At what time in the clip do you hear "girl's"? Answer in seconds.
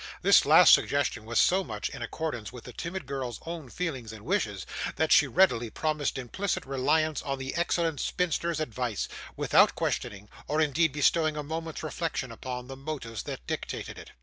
3.05-3.37